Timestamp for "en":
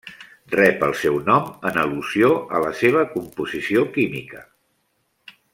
1.71-1.77